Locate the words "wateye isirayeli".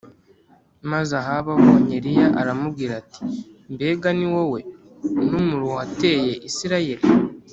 5.79-7.05